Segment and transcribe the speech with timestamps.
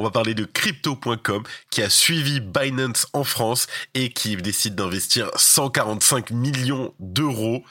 [0.00, 5.30] On va parler de crypto.com qui a suivi Binance en France et qui décide d'investir
[5.36, 7.62] 145 millions d'euros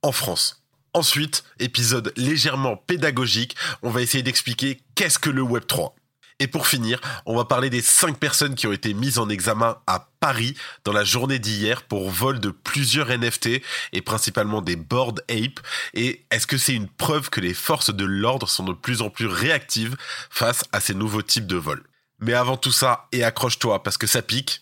[0.00, 0.62] en France.
[0.94, 5.92] Ensuite, épisode légèrement pédagogique, on va essayer d'expliquer qu'est-ce que le Web3.
[6.40, 9.78] Et pour finir, on va parler des 5 personnes qui ont été mises en examen
[9.86, 13.62] à Paris dans la journée d'hier pour vol de plusieurs NFT
[13.92, 15.60] et principalement des Bored Ape.
[15.94, 19.10] Et est-ce que c'est une preuve que les forces de l'ordre sont de plus en
[19.10, 19.96] plus réactives
[20.28, 21.84] face à ces nouveaux types de vols?
[22.18, 24.60] Mais avant tout ça, et accroche-toi parce que ça pique,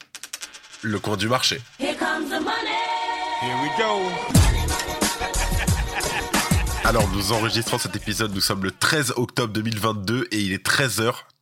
[0.83, 1.61] le coin du marché.
[1.81, 2.77] Here comes the money.
[3.41, 4.11] Here we go.
[6.85, 10.63] Alors nous enregistrons cet épisode, nous sommes le 13 octobre 2022 et il est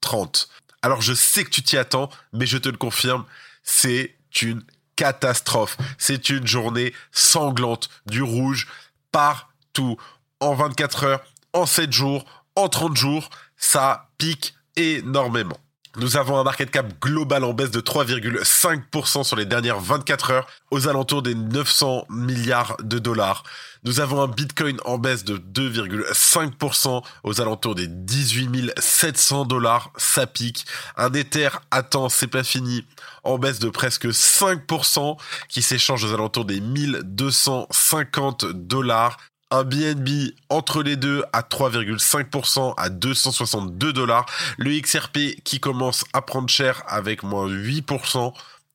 [0.02, 0.48] 13h30.
[0.82, 3.24] Alors je sais que tu t'y attends, mais je te le confirme,
[3.62, 4.62] c'est une
[4.96, 5.76] catastrophe.
[5.98, 8.68] C'est une journée sanglante, du rouge
[9.12, 9.96] partout.
[10.40, 12.24] En 24 heures, en 7 jours,
[12.56, 15.58] en 30 jours, ça pique énormément.
[15.96, 20.46] Nous avons un market cap global en baisse de 3,5% sur les dernières 24 heures,
[20.70, 23.42] aux alentours des 900 milliards de dollars.
[23.82, 29.90] Nous avons un Bitcoin en baisse de 2,5% aux alentours des 18 700 dollars.
[29.96, 30.64] Ça pique.
[30.96, 32.84] Un Ether, attends, c'est pas fini,
[33.24, 35.16] en baisse de presque 5%
[35.48, 39.16] qui s'échange aux alentours des 1250 dollars
[39.50, 44.26] un BNB entre les deux à 3,5% à 262 dollars.
[44.58, 48.32] Le XRP qui commence à prendre cher avec moins 8%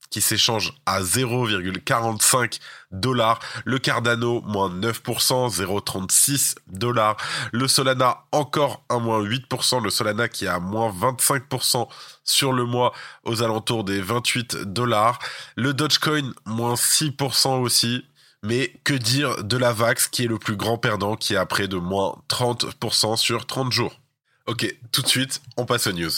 [0.10, 2.60] qui s'échange à 0,45
[2.92, 3.40] dollars.
[3.66, 7.18] Le Cardano, moins 9%, 0,36 dollars.
[7.52, 9.84] Le Solana, encore un moins 8%.
[9.84, 11.90] Le Solana qui a moins 25%
[12.24, 12.94] sur le mois
[13.26, 15.20] aux alentours des 28 dollars.
[15.58, 18.06] Le Dogecoin, moins 6% aussi.
[18.46, 21.68] Mais que dire de la VAX qui est le plus grand perdant qui a près
[21.68, 24.00] de moins 30% sur 30 jours?
[24.46, 26.12] Ok, tout de suite, on passe aux news.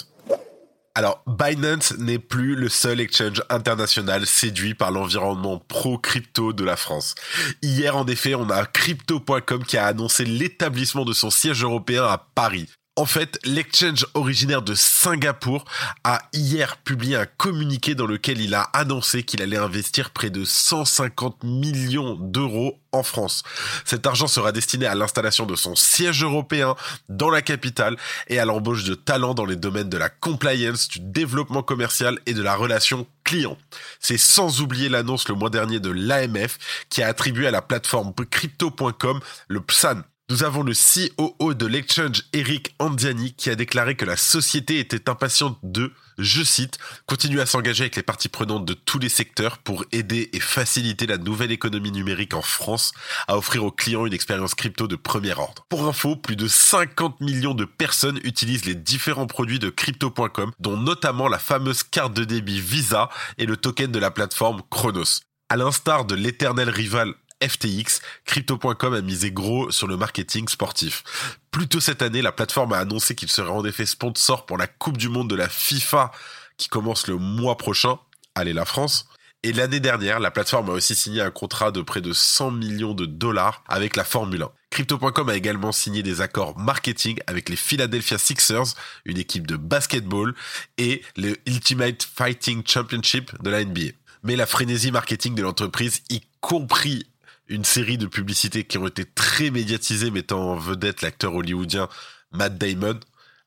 [0.93, 7.15] Alors, Binance n'est plus le seul exchange international séduit par l'environnement pro-crypto de la France.
[7.61, 12.17] Hier, en effet, on a crypto.com qui a annoncé l'établissement de son siège européen à
[12.17, 12.67] Paris.
[12.97, 15.66] En fait, l'exchange originaire de Singapour
[16.03, 20.44] a hier publié un communiqué dans lequel il a annoncé qu'il allait investir près de
[20.44, 23.44] 150 millions d'euros en France.
[23.86, 26.75] Cet argent sera destiné à l'installation de son siège européen
[27.07, 27.97] dans la capitale
[28.30, 32.34] et à l'embauche de talents dans les domaines de la compliance, du développement commercial et
[32.34, 33.59] de la relation client.
[34.00, 36.57] C'est sans oublier l'annonce le mois dernier de l'AMF
[36.90, 39.19] qui a attribué à la plateforme crypto.com
[39.50, 44.17] le PSAN, nous avons le COO de l'exchange, Eric Andiani, qui a déclaré que la
[44.17, 48.99] société était impatiente de, je cite, continuer à s'engager avec les parties prenantes de tous
[48.99, 52.91] les secteurs pour aider et faciliter la nouvelle économie numérique en France
[53.29, 55.65] à offrir aux clients une expérience crypto de premier ordre.
[55.69, 60.75] Pour info, plus de 50 millions de personnes utilisent les différents produits de crypto.com, dont
[60.75, 63.07] notamment la fameuse carte de débit Visa
[63.38, 65.21] et le token de la plateforme Chronos.
[65.47, 71.03] À l'instar de l'éternel rival FTX, Crypto.com a misé gros sur le marketing sportif.
[71.52, 74.68] Plus tôt cette année, la plateforme a annoncé qu'il serait en effet sponsor pour la
[74.68, 76.12] Coupe du Monde de la FIFA
[76.58, 78.00] qui commence le mois prochain.
[78.36, 79.08] Allez la France.
[79.44, 82.94] Et l'année dernière, la plateforme a aussi signé un contrat de près de 100 millions
[82.94, 84.52] de dollars avec la Formule 1.
[84.72, 88.74] Crypto.com a également signé des accords marketing avec les Philadelphia Sixers,
[89.06, 90.34] une équipe de basketball,
[90.78, 93.92] et le Ultimate Fighting Championship de la NBA.
[94.24, 97.06] Mais la frénésie marketing de l'entreprise, y compris
[97.47, 101.90] une série de publicités qui ont été très médiatisées mettant en vedette l'acteur hollywoodien
[102.31, 103.00] Matt Damon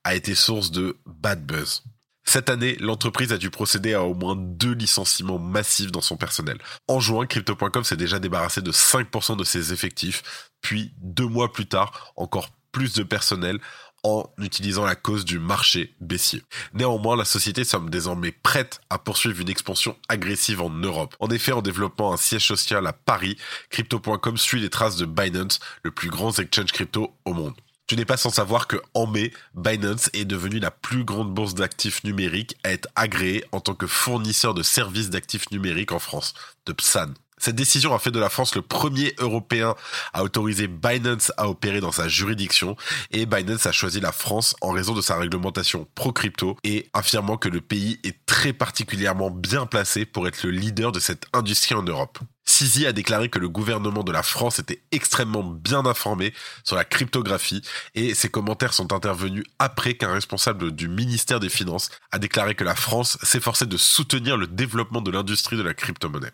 [0.05, 1.83] a été source de bad buzz.
[2.25, 6.59] Cette année, l'entreprise a dû procéder à au moins deux licenciements massifs dans son personnel.
[6.87, 11.67] En juin, Crypto.com s'est déjà débarrassé de 5% de ses effectifs, puis deux mois plus
[11.67, 13.59] tard, encore plus de personnel
[14.03, 16.43] en utilisant la cause du marché baissier.
[16.75, 21.17] Néanmoins, la société semble désormais prête à poursuivre une expansion agressive en Europe.
[21.21, 23.37] En effet, en développant un siège social à Paris,
[23.71, 27.55] Crypto.com suit les traces de Binance, le plus grand exchange crypto au monde.
[27.87, 31.55] Tu n'es pas sans savoir que en mai, Binance est devenue la plus grande bourse
[31.55, 36.35] d'actifs numériques à être agréée en tant que fournisseur de services d'actifs numériques en France,
[36.67, 37.15] de PSAN.
[37.41, 39.75] Cette décision a fait de la France le premier Européen
[40.13, 42.77] à autoriser Binance à opérer dans sa juridiction
[43.13, 47.49] et Binance a choisi la France en raison de sa réglementation pro-crypto et affirmant que
[47.49, 51.83] le pays est très particulièrement bien placé pour être le leader de cette industrie en
[51.83, 52.19] Europe.
[52.45, 56.85] Sisi a déclaré que le gouvernement de la France était extrêmement bien informé sur la
[56.85, 57.63] cryptographie
[57.95, 62.65] et ses commentaires sont intervenus après qu'un responsable du ministère des Finances a déclaré que
[62.65, 66.33] la France s'efforçait de soutenir le développement de l'industrie de la crypto-monnaie.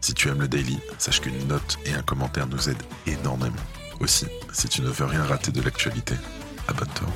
[0.00, 3.56] Si tu aimes le daily, sache qu'une note et un commentaire nous aident énormément.
[4.00, 6.14] Aussi, si tu ne veux rien rater de l'actualité,
[6.68, 7.08] abonne-toi.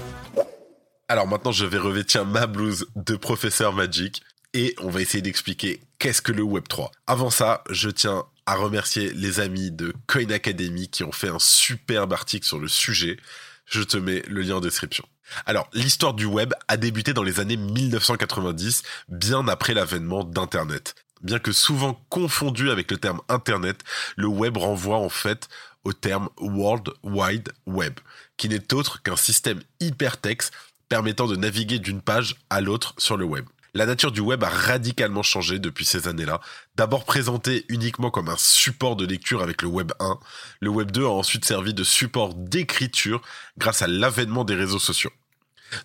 [1.08, 4.22] Alors maintenant, je vais revêtir ma blouse de professeur Magic
[4.52, 6.90] et on va essayer d'expliquer qu'est-ce que le Web3.
[7.06, 11.38] Avant ça, je tiens à remercier les amis de Coin Academy qui ont fait un
[11.38, 13.18] superbe article sur le sujet.
[13.64, 15.06] Je te mets le lien en description.
[15.46, 20.94] Alors, l'histoire du web a débuté dans les années 1990, bien après l'avènement d'Internet.
[21.24, 23.82] Bien que souvent confondu avec le terme Internet,
[24.16, 25.48] le web renvoie en fait
[25.82, 27.94] au terme World Wide Web,
[28.36, 30.52] qui n'est autre qu'un système hypertexte
[30.90, 33.46] permettant de naviguer d'une page à l'autre sur le web.
[33.72, 36.40] La nature du web a radicalement changé depuis ces années-là.
[36.76, 40.18] D'abord présenté uniquement comme un support de lecture avec le web 1,
[40.60, 43.22] le web 2 a ensuite servi de support d'écriture
[43.58, 45.10] grâce à l'avènement des réseaux sociaux.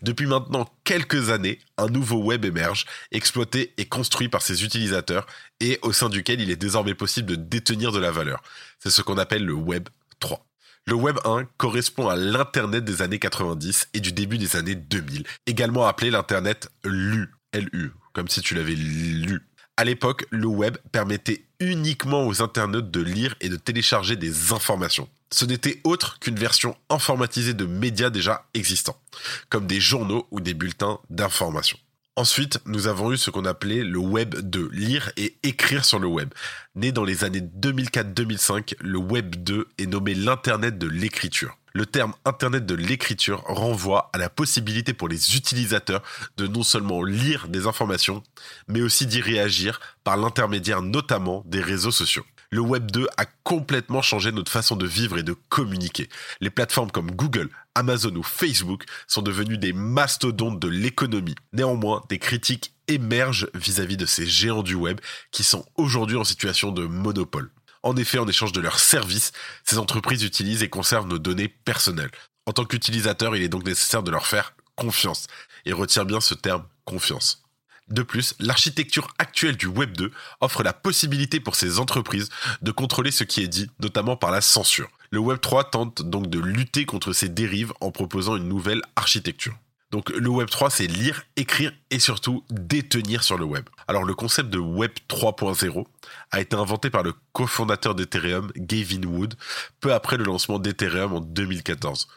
[0.02, 5.26] Depuis maintenant quelques années, un nouveau web émerge, exploité et construit par ses utilisateurs
[5.60, 8.42] et au sein duquel il est désormais possible de détenir de la valeur.
[8.80, 9.90] C'est ce qu'on appelle le web
[10.20, 10.46] 3.
[10.86, 15.24] Le Web 1 correspond à l'Internet des années 90 et du début des années 2000,
[15.46, 19.49] également appelé l'Internet LU, LU, comme si tu l'avais lu.
[19.80, 25.08] À l'époque, le web permettait uniquement aux internautes de lire et de télécharger des informations.
[25.32, 29.02] Ce n'était autre qu'une version informatisée de médias déjà existants,
[29.48, 31.78] comme des journaux ou des bulletins d'information.
[32.18, 36.08] Ensuite, nous avons eu ce qu'on appelait le web 2, lire et écrire sur le
[36.08, 36.34] web.
[36.76, 41.58] Né dans les années 2004-2005, le web 2 est nommé l'Internet de l'écriture.
[41.74, 46.04] Le terme Internet de l'écriture renvoie à la possibilité pour les utilisateurs
[46.38, 48.24] de non seulement lire des informations,
[48.68, 54.02] mais aussi d'y réagir par l'intermédiaire notamment des réseaux sociaux le Web 2 a complètement
[54.02, 56.10] changé notre façon de vivre et de communiquer.
[56.42, 61.36] Les plateformes comme Google, Amazon ou Facebook sont devenues des mastodontes de l'économie.
[61.54, 65.00] Néanmoins, des critiques émergent vis-à-vis de ces géants du web
[65.32, 67.52] qui sont aujourd'hui en situation de monopole.
[67.84, 69.32] En effet, en échange de leurs services,
[69.64, 72.12] ces entreprises utilisent et conservent nos données personnelles.
[72.46, 75.28] En tant qu'utilisateur, il est donc nécessaire de leur faire confiance.
[75.66, 77.44] Et retiens bien ce terme confiance.
[77.90, 80.12] De plus, l'architecture actuelle du Web 2
[80.42, 82.30] offre la possibilité pour ces entreprises
[82.62, 84.90] de contrôler ce qui est dit, notamment par la censure.
[85.12, 89.58] Le Web 3 tente donc de lutter contre ces dérives en proposant une nouvelle architecture.
[89.92, 93.68] Donc le Web 3, c'est lire, écrire et surtout détenir sur le web.
[93.88, 95.86] Alors le concept de Web 3.0
[96.32, 99.34] a été inventé par le cofondateur d'Ethereum, Gavin Wood,
[99.80, 102.08] peu après le lancement d'Ethereum en 2014.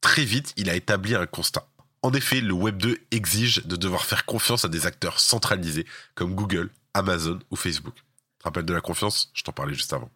[0.00, 1.68] Très vite, il a établi un constat.
[2.02, 6.34] En effet, le Web 2 exige de devoir faire confiance à des acteurs centralisés comme
[6.34, 7.94] Google, Amazon ou Facebook.
[8.42, 10.10] Rappel de la confiance, je t'en parlais juste avant.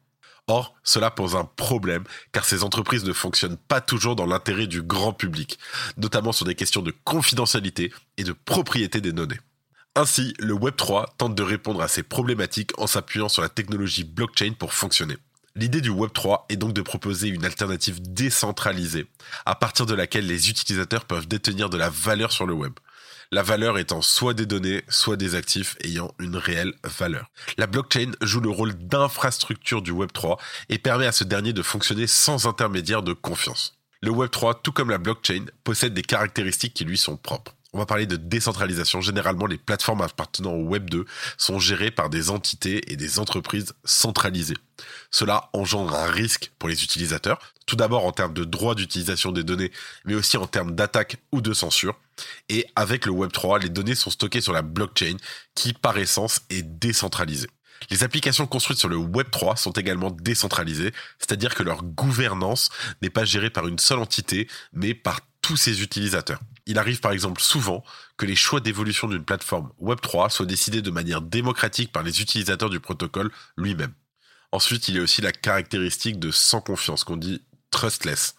[0.47, 4.83] Or, cela pose un problème car ces entreprises ne fonctionnent pas toujours dans l'intérêt du
[4.83, 5.59] grand public,
[5.97, 9.41] notamment sur des questions de confidentialité et de propriété des données.
[9.97, 14.53] Ainsi, le Web3 tente de répondre à ces problématiques en s'appuyant sur la technologie blockchain
[14.59, 15.17] pour fonctionner.
[15.57, 19.07] L'idée du Web3 est donc de proposer une alternative décentralisée,
[19.47, 22.73] à partir de laquelle les utilisateurs peuvent détenir de la valeur sur le web.
[23.33, 27.31] La valeur étant soit des données, soit des actifs ayant une réelle valeur.
[27.57, 30.39] La blockchain joue le rôle d'infrastructure du Web3
[30.69, 33.79] et permet à ce dernier de fonctionner sans intermédiaire de confiance.
[34.03, 37.54] Le Web3, tout comme la blockchain, possède des caractéristiques qui lui sont propres.
[37.75, 39.01] On va parler de décentralisation.
[39.01, 41.05] Généralement, les plateformes appartenant au Web 2
[41.37, 44.57] sont gérées par des entités et des entreprises centralisées.
[45.11, 49.43] Cela engendre un risque pour les utilisateurs, tout d'abord en termes de droit d'utilisation des
[49.43, 49.73] données,
[50.05, 51.99] mais aussi en termes d'attaque ou de censure.
[52.49, 55.17] Et avec le Web 3, les données sont stockées sur la blockchain
[55.57, 57.49] qui, par essence, est décentralisée.
[57.91, 62.71] Les applications construites sur le Web 3 sont également décentralisées, c'est-à-dire que leur gouvernance
[63.03, 66.39] n'est pas gérée par une seule entité, mais par tous ses utilisateurs.
[66.67, 67.85] Il arrive par exemple souvent
[68.17, 72.71] que les choix d'évolution d'une plateforme Web3 soient décidés de manière démocratique par les utilisateurs
[72.71, 73.93] du protocole lui-même.
[74.53, 78.35] Ensuite, il y a aussi la caractéristique de sans confiance qu'on dit trustless.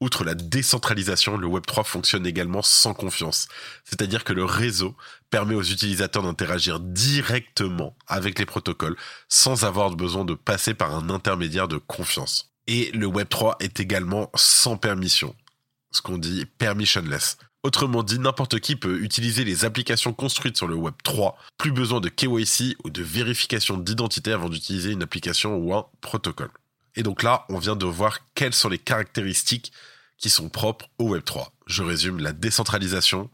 [0.00, 3.48] Outre la décentralisation, le Web3 fonctionne également sans confiance.
[3.84, 4.96] C'est-à-dire que le réseau
[5.28, 8.96] permet aux utilisateurs d'interagir directement avec les protocoles
[9.28, 12.50] sans avoir besoin de passer par un intermédiaire de confiance.
[12.66, 15.36] Et le Web3 est également sans permission
[15.92, 17.36] ce qu'on dit permissionless.
[17.62, 22.00] Autrement dit, n'importe qui peut utiliser les applications construites sur le Web 3, plus besoin
[22.00, 26.50] de KYC ou de vérification d'identité avant d'utiliser une application ou un protocole.
[26.96, 29.72] Et donc là, on vient de voir quelles sont les caractéristiques
[30.16, 31.52] qui sont propres au Web 3.
[31.66, 33.28] Je résume la décentralisation,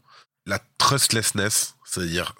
[0.45, 2.35] la trustlessness, c'est-à-dire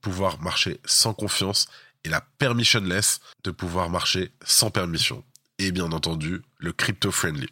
[0.00, 1.66] pouvoir marcher sans confiance,
[2.04, 5.24] et la permissionless, de pouvoir marcher sans permission.
[5.58, 7.48] Et bien entendu, le crypto-friendly.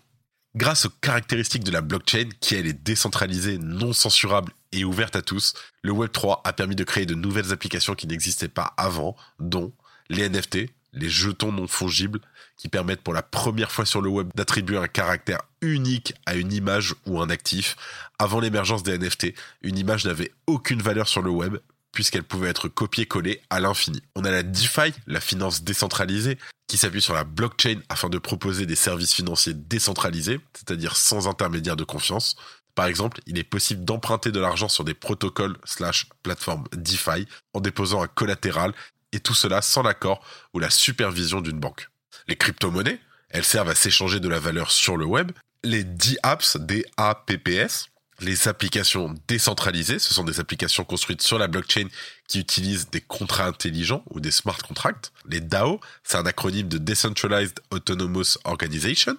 [0.55, 5.23] Grâce aux caractéristiques de la blockchain, qui elle est décentralisée, non censurable et ouverte à
[5.23, 9.73] tous, le Web3 a permis de créer de nouvelles applications qui n'existaient pas avant, dont
[10.11, 12.21] les NFT, les jetons non fongibles,
[12.59, 16.53] qui permettent pour la première fois sur le web d'attribuer un caractère unique à une
[16.53, 17.77] image ou un actif.
[18.19, 19.33] Avant l'émergence des NFT,
[19.63, 21.57] une image n'avait aucune valeur sur le web,
[21.93, 24.03] puisqu'elle pouvait être copiée-collée à l'infini.
[24.17, 28.67] On a la DeFi, la finance décentralisée, qui s'appuie sur la blockchain afin de proposer
[28.67, 32.37] des services financiers décentralisés, c'est-à-dire sans intermédiaire de confiance.
[32.75, 37.61] Par exemple, il est possible d'emprunter de l'argent sur des protocoles slash plateformes DeFi en
[37.61, 38.73] déposant un collatéral,
[39.13, 41.91] et tout cela sans l'accord ou la supervision d'une banque.
[42.29, 45.33] Les crypto-monnaies, elles servent à s'échanger de la valeur sur le web.
[45.65, 47.89] Les DApps, D-A-P-P-S,
[48.23, 51.89] les applications décentralisées, ce sont des applications construites sur la blockchain
[52.29, 55.13] qui utilisent des contrats intelligents ou des smart contracts.
[55.29, 59.17] Les DAO, c'est un acronyme de Decentralized Autonomous Organization.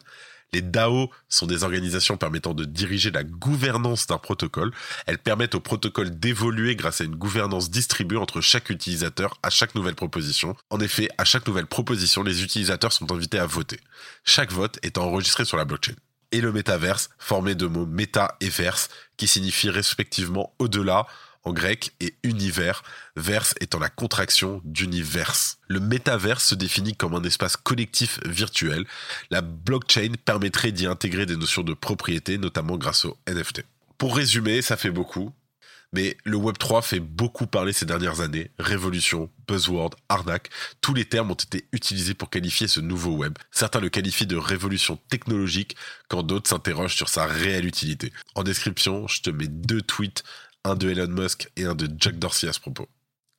[0.54, 4.72] Les DAO sont des organisations permettant de diriger la gouvernance d'un protocole.
[5.08, 9.74] Elles permettent au protocole d'évoluer grâce à une gouvernance distribuée entre chaque utilisateur à chaque
[9.74, 10.56] nouvelle proposition.
[10.70, 13.80] En effet, à chaque nouvelle proposition, les utilisateurs sont invités à voter.
[14.26, 15.96] Chaque vote est enregistré sur la blockchain
[16.34, 21.06] et le métaverse, formé de mots méta et verse, qui signifient respectivement au-delà
[21.46, 22.84] en grec et univers,
[23.16, 25.34] verse étant la contraction d'univers.
[25.68, 28.86] Le métaverse se définit comme un espace collectif virtuel.
[29.30, 33.64] La blockchain permettrait d'y intégrer des notions de propriété, notamment grâce au NFT.
[33.98, 35.32] Pour résumer, ça fait beaucoup.
[35.94, 38.50] Mais le Web3 fait beaucoup parler ces dernières années.
[38.58, 40.50] Révolution, buzzword, arnaque,
[40.82, 43.38] tous les termes ont été utilisés pour qualifier ce nouveau web.
[43.52, 45.76] Certains le qualifient de révolution technologique,
[46.08, 48.12] quand d'autres s'interrogent sur sa réelle utilité.
[48.34, 50.24] En description, je te mets deux tweets,
[50.64, 52.90] un de Elon Musk et un de Jack Dorsey à ce propos.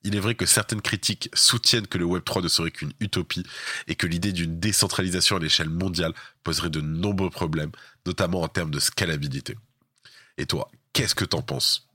[0.05, 3.43] Il est vrai que certaines critiques soutiennent que le Web3 ne serait qu'une utopie
[3.89, 6.13] et que l'idée d'une décentralisation à l'échelle mondiale
[6.45, 7.73] poserait de nombreux problèmes,
[8.07, 9.57] notamment en termes de scalabilité.
[10.37, 11.89] Et toi, qu'est-ce que t'en penses?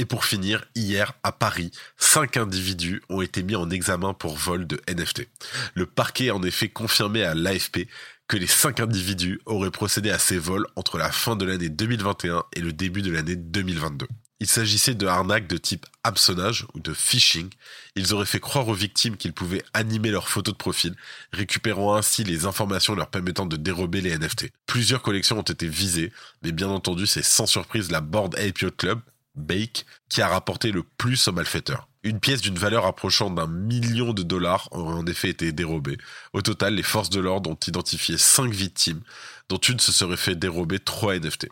[0.00, 4.66] Et pour finir, hier, à Paris, cinq individus ont été mis en examen pour vol
[4.66, 5.28] de NFT.
[5.74, 7.86] Le parquet a en effet confirmé à l'AFP
[8.26, 12.44] que les cinq individus auraient procédé à ces vols entre la fin de l'année 2021
[12.56, 14.06] et le début de l'année 2022.
[14.42, 17.50] Il s'agissait de arnaques de type hameçonnage ou de phishing.
[17.94, 20.94] Ils auraient fait croire aux victimes qu'ils pouvaient animer leurs photos de profil,
[21.34, 24.50] récupérant ainsi les informations leur permettant de dérober les NFT.
[24.64, 26.10] Plusieurs collections ont été visées,
[26.42, 29.00] mais bien entendu c'est sans surprise la Board APO Club,
[29.40, 31.88] Bake, qui a rapporté le plus aux malfaiteurs.
[32.02, 35.98] Une pièce d'une valeur approchant d'un million de dollars aurait en effet été dérobée.
[36.32, 39.02] Au total, les forces de l'ordre ont identifié cinq victimes,
[39.48, 41.48] dont une se serait fait dérober trois NFT.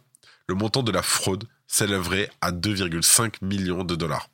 [0.46, 4.30] Le montant de la fraude s'élèverait à 2,5 millions de dollars.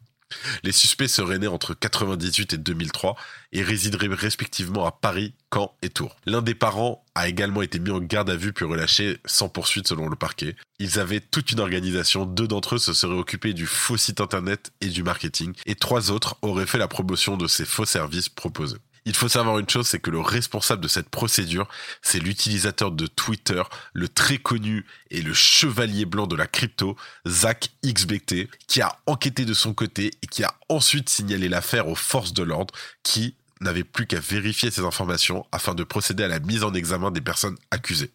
[0.62, 3.16] Les suspects seraient nés entre 98 et 2003
[3.52, 6.16] et résideraient respectivement à Paris, Caen et Tours.
[6.26, 9.88] L'un des parents a également été mis en garde à vue puis relâché sans poursuite
[9.88, 10.56] selon le parquet.
[10.78, 14.72] Ils avaient toute une organisation, deux d'entre eux se seraient occupés du faux site internet
[14.80, 18.78] et du marketing et trois autres auraient fait la promotion de ces faux services proposés.
[19.06, 21.68] Il faut savoir une chose, c'est que le responsable de cette procédure,
[22.00, 26.96] c'est l'utilisateur de Twitter, le très connu et le chevalier blanc de la crypto,
[27.28, 31.94] Zach XBT, qui a enquêté de son côté et qui a ensuite signalé l'affaire aux
[31.94, 36.40] forces de l'ordre qui n'avaient plus qu'à vérifier ces informations afin de procéder à la
[36.40, 38.10] mise en examen des personnes accusées.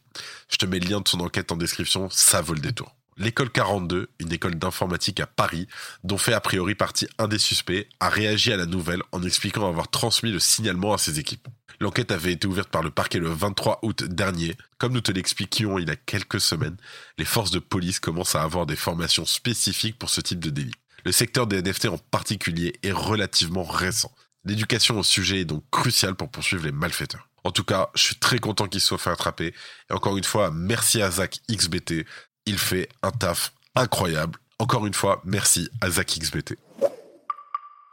[0.49, 3.51] Je te mets le lien de son enquête en description, ça vaut le détour l'école
[3.51, 5.67] 42, une école d'informatique à Paris,
[6.03, 9.67] dont fait a priori partie un des suspects, a réagi à la nouvelle en expliquant
[9.67, 11.47] avoir transmis le signalement à ses équipes.
[11.81, 14.57] L'enquête avait été ouverte par le parquet le 23 août dernier.
[14.79, 16.77] Comme nous te l'expliquions il y a quelques semaines,
[17.17, 20.73] les forces de police commencent à avoir des formations spécifiques pour ce type de délit.
[21.05, 24.13] Le secteur des NFT en particulier est relativement récent.
[24.45, 27.29] L'éducation au sujet est donc cruciale pour poursuivre les malfaiteurs.
[27.43, 29.53] En tout cas, je suis très content qu'il soit fait attraper.
[29.89, 32.05] Et encore une fois, merci à Zach XBT
[32.49, 34.39] il fait un taf incroyable.
[34.57, 36.55] Encore une fois, merci à Zach XBT.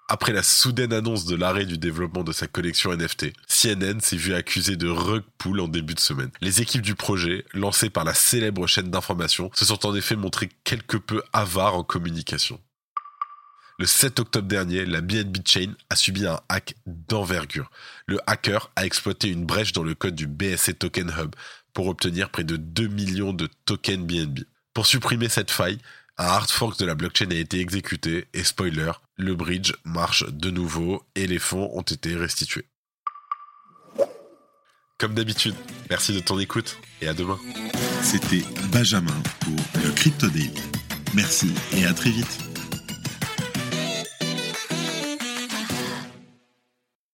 [0.09, 4.35] Après la soudaine annonce de l'arrêt du développement de sa collection NFT, CNN s'est vu
[4.35, 6.31] accusé de rug pull en début de semaine.
[6.41, 10.49] Les équipes du projet, lancées par la célèbre chaîne d'information, se sont en effet montrées
[10.65, 12.59] quelque peu avares en communication.
[13.79, 17.71] Le 7 octobre dernier, la BNB Chain a subi un hack d'envergure.
[18.07, 21.35] Le hacker a exploité une brèche dans le code du BSC Token Hub
[21.75, 24.41] pour obtenir près de 2 millions de tokens BNB.
[24.73, 25.79] Pour supprimer cette faille,
[26.17, 30.51] un hard fork de la blockchain a été exécuté et spoiler, le bridge marche de
[30.51, 32.65] nouveau et les fonds ont été restitués.
[34.99, 35.55] Comme d'habitude,
[35.91, 37.39] merci de ton écoute et à demain.
[38.03, 40.63] C'était Benjamin pour le Crypto Daily.
[41.13, 42.56] Merci et à très vite.